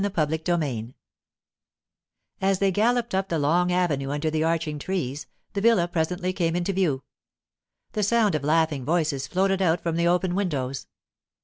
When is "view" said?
6.73-7.03